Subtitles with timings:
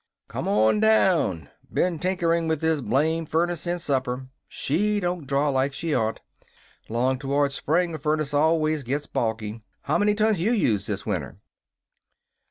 [0.29, 1.49] "Come on down!
[1.71, 4.29] Been tinkering with this blamed furnace since supper.
[4.47, 6.21] She don't draw like she ought.
[6.89, 9.61] 'Long toward spring a furnace always gets balky.
[9.83, 11.37] How many tons you used this winter?"